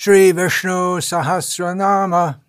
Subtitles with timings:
[0.00, 2.40] Sri Vishnu Sahasranama,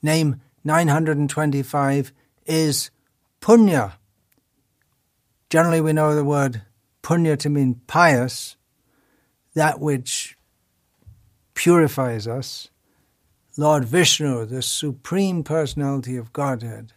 [0.00, 2.12] name 925,
[2.46, 2.90] is
[3.42, 3.92] Punya.
[5.50, 6.62] Generally, we know the word
[7.02, 8.56] punya to mean pious,
[9.52, 10.38] that which
[11.52, 12.70] purifies us.
[13.58, 16.94] Lord Vishnu, the Supreme Personality of Godhead,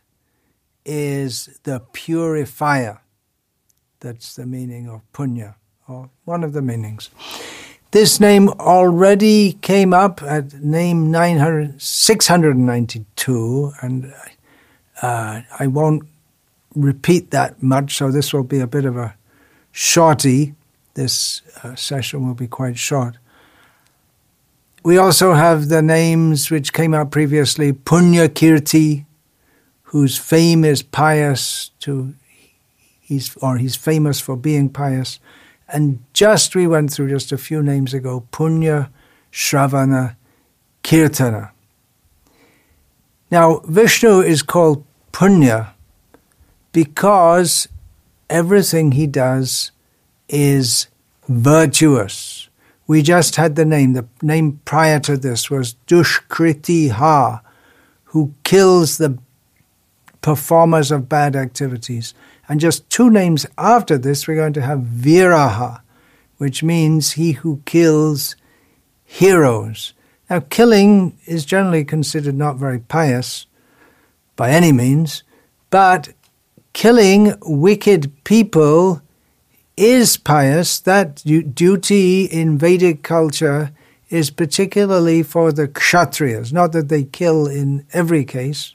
[0.85, 3.01] is the purifier.
[3.99, 5.55] That's the meaning of punya,
[5.85, 7.09] or one of the meanings.
[7.91, 14.13] This name already came up at name 900, 692, and
[15.01, 16.03] uh, I won't
[16.75, 19.15] repeat that much, so this will be a bit of a
[19.71, 20.53] shorty.
[20.93, 23.17] This uh, session will be quite short.
[24.83, 29.05] We also have the names which came out previously Punya Kirti,
[29.81, 32.13] whose fame is pious to
[33.01, 35.19] he's or he's famous for being pious.
[35.71, 38.89] And just we went through just a few names ago, Punya,
[39.31, 40.15] Shravana,
[40.83, 41.51] Kirtana.
[43.31, 45.73] Now, Vishnu is called Punya
[46.71, 47.67] because
[48.29, 49.71] everything he does
[50.27, 50.87] is
[51.27, 52.49] virtuous.
[52.87, 53.93] We just had the name.
[53.93, 57.41] The name prior to this was Dushkriti Ha,
[58.05, 59.19] who kills the
[60.21, 62.15] performers of bad activities.
[62.49, 65.81] And just two names after this, we're going to have Viraha,
[66.37, 68.35] which means he who kills
[69.05, 69.93] heroes.
[70.29, 73.45] Now, killing is generally considered not very pious
[74.35, 75.23] by any means,
[75.69, 76.09] but
[76.73, 79.03] killing wicked people
[79.77, 80.79] is pious.
[80.79, 81.23] That
[81.53, 83.71] duty in Vedic culture
[84.09, 88.73] is particularly for the kshatriyas, not that they kill in every case,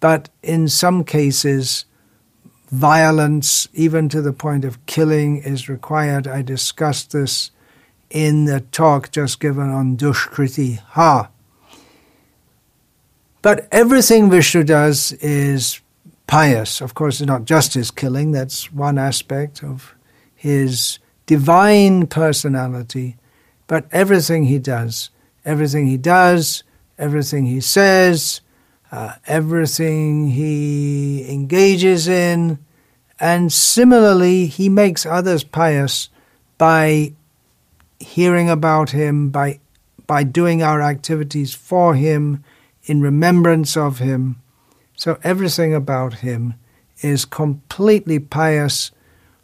[0.00, 1.84] but in some cases,
[2.70, 6.26] violence, even to the point of killing, is required.
[6.26, 7.50] I discussed this
[8.10, 11.30] in the talk just given on Dushkriti Ha.
[13.42, 15.80] But everything Vishnu does is
[16.26, 16.80] pious.
[16.80, 19.94] Of course, it's not just his killing, that's one aspect of
[20.34, 23.16] his divine personality,
[23.66, 25.10] but everything he does,
[25.44, 26.62] everything he does,
[26.98, 28.40] everything he says,
[28.92, 32.58] uh, everything he engages in,
[33.18, 36.10] and similarly, he makes others pious
[36.58, 37.12] by
[37.98, 39.58] hearing about him, by,
[40.06, 42.44] by doing our activities for him,
[42.84, 44.40] in remembrance of him.
[44.94, 46.54] So everything about him
[47.02, 48.92] is completely pious,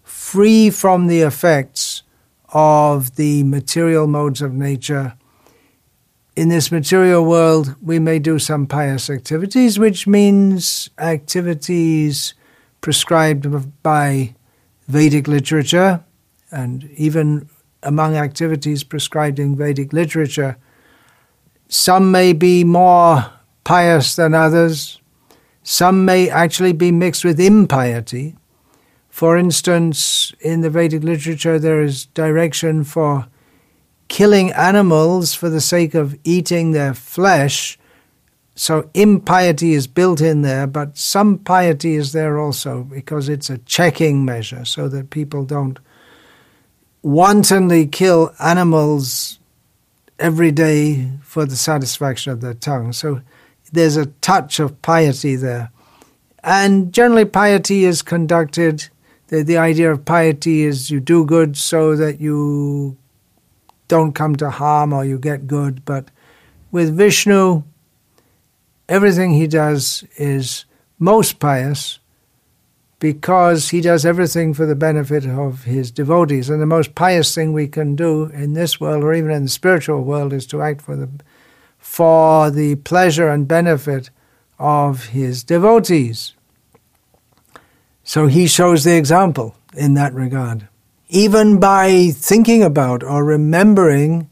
[0.03, 2.03] free from the effects
[2.51, 5.15] of the material modes of nature.
[6.35, 12.33] In this material world, we may do some pious activities, which means activities
[12.81, 13.47] prescribed
[13.83, 14.35] by
[14.89, 16.03] Vedic literature,
[16.51, 17.51] and even
[17.83, 20.57] among activities prescribed in Vedic literature,
[21.69, 23.31] some may be more
[23.65, 25.01] pious than others.
[25.63, 28.37] Some may actually be mixed with impiety.
[29.11, 33.27] For instance, in the Vedic literature, there is direction for
[34.13, 37.79] killing animals for the sake of eating their flesh
[38.55, 43.57] so impiety is built in there, but some piety is there also because it's a
[43.57, 45.79] checking measure so that people don't
[47.01, 49.39] wantonly kill animals
[50.19, 52.93] every day for the satisfaction of their tongue.
[52.93, 53.23] So
[53.73, 55.71] there's a touch of piety there.
[56.45, 58.91] And generally, piety is conducted,
[59.29, 62.99] the, the idea of piety is you do good so that you
[63.93, 65.85] don't come to harm or you get good.
[65.85, 66.11] But
[66.71, 67.63] with Vishnu,
[68.89, 70.65] everything he does is
[70.99, 71.99] most pious
[72.99, 76.49] because he does everything for the benefit of his devotees.
[76.49, 79.51] And the most pious thing we can do in this world or even in the
[79.51, 81.11] spiritual world is to act for the,
[81.77, 84.09] for the pleasure and benefit
[84.59, 86.33] of his devotees.
[88.05, 90.69] So he shows the example in that regard.
[91.15, 94.31] Even by thinking about or remembering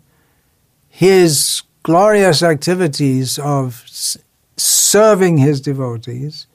[0.88, 3.84] his glorious activities of
[4.56, 6.47] serving his devotees,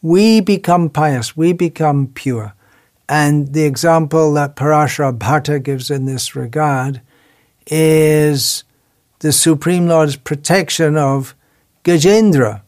[0.00, 2.54] we become pious, we become pure.
[3.06, 7.02] And the example that Parashara Bhatta gives in this regard
[7.66, 8.64] is
[9.18, 11.34] the Supreme Lord's protection of
[11.84, 12.62] Gajendra.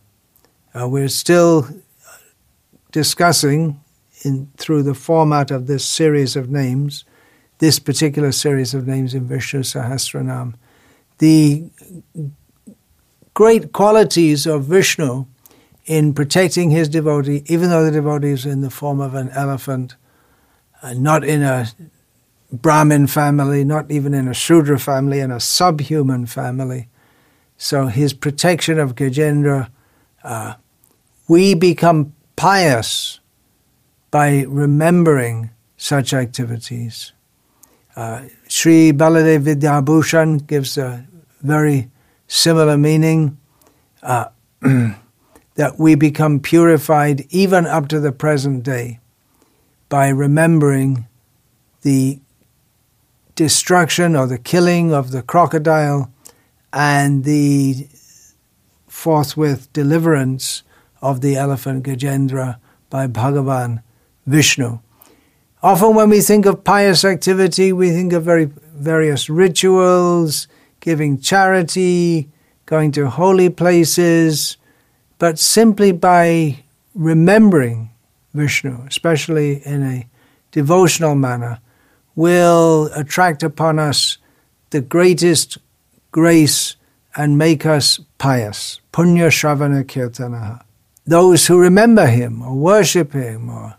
[0.78, 1.68] Uh, we're still
[2.92, 3.80] discussing
[4.24, 7.04] in, through the format of this series of names,
[7.58, 10.54] this particular series of names in Vishnu Sahasranam,
[11.18, 11.70] the
[13.34, 15.26] great qualities of Vishnu
[15.86, 19.96] in protecting his devotee, even though the devotee is in the form of an elephant,
[20.82, 21.66] uh, not in a
[22.52, 26.88] Brahmin family, not even in a Shudra family, in a subhuman family.
[27.56, 29.70] So his protection of Gajendra,
[30.22, 30.54] uh,
[31.26, 33.20] we become pious
[34.10, 37.12] by remembering such activities.
[37.94, 41.06] Uh, Sri Baladev Vidyabhushan gives a
[41.42, 41.90] very
[42.26, 43.38] similar meaning
[44.02, 44.26] uh,
[44.60, 49.00] that we become purified even up to the present day
[49.88, 51.06] by remembering
[51.82, 52.20] the
[53.34, 56.12] destruction or the killing of the crocodile
[56.72, 57.88] and the
[58.86, 60.62] forthwith deliverance
[61.00, 62.58] of the elephant Gajendra
[62.90, 63.82] by Bhagavan
[64.28, 64.78] Vishnu.
[65.62, 70.46] Often, when we think of pious activity, we think of very various rituals,
[70.80, 72.28] giving charity,
[72.66, 74.58] going to holy places,
[75.18, 76.62] but simply by
[76.94, 77.90] remembering
[78.34, 80.06] Vishnu, especially in a
[80.52, 81.60] devotional manner,
[82.14, 84.18] will attract upon us
[84.70, 85.56] the greatest
[86.12, 86.76] grace
[87.16, 88.80] and make us pious.
[88.92, 90.62] Punya Shravana Kirtanaha.
[91.06, 93.78] Those who remember him or worship him or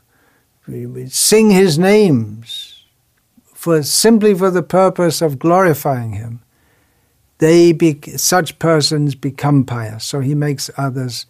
[1.09, 2.83] sing his names
[3.53, 6.41] for simply for the purpose of glorifying him,
[7.39, 10.05] they be, such persons become pious.
[10.05, 11.25] So he makes others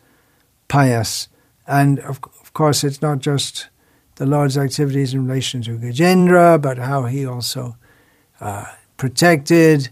[0.67, 1.27] pious.
[1.67, 3.69] And of, of course, it's not just
[4.15, 7.77] the Lord's activities in relation to Gajendra, but how he also
[8.39, 8.65] uh,
[8.97, 9.89] protected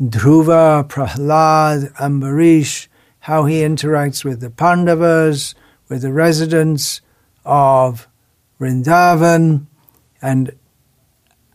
[0.00, 2.88] Dhruva, Prahlad, Ambarish,
[3.20, 5.54] how he interacts with the Pandavas,
[5.88, 7.00] with the residents
[7.44, 8.08] of
[8.62, 9.66] Vrindavan,
[10.22, 10.52] and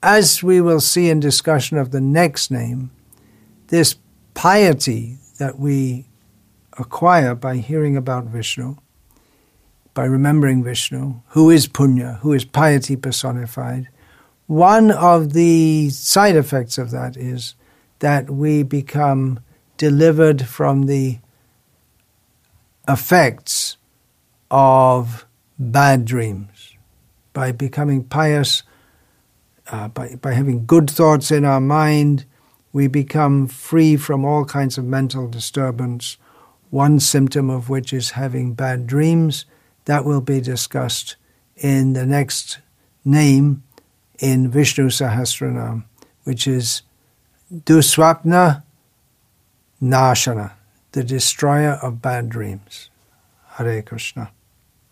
[0.04, 2.92] as we will see in discussion of the next name,
[3.68, 3.96] this
[4.34, 6.06] piety that we
[6.78, 8.76] acquire by hearing about Vishnu,
[9.94, 13.88] by remembering Vishnu, who is punya, who is piety personified,
[14.48, 17.56] one of the side effects of that is
[18.00, 19.40] that we become
[19.78, 21.20] delivered from the
[22.86, 23.78] effects
[24.52, 25.26] of
[25.58, 26.77] bad dreams.
[27.38, 28.64] By becoming pious,
[29.68, 32.26] uh, by, by having good thoughts in our mind,
[32.74, 36.18] we become free from all kinds of mental disturbance,
[36.72, 39.46] one symptom of which is having bad dreams.
[39.86, 41.16] That will be discussed
[41.56, 42.58] in the next
[43.06, 43.62] name
[44.18, 45.84] in Vishnu Sahasranam,
[46.24, 46.82] which is
[47.54, 48.64] Duswapna
[49.80, 50.54] Nashana,
[50.94, 52.90] the destroyer of bad dreams.
[53.58, 54.32] Hare Krishna.